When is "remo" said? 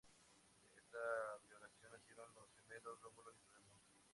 3.53-3.79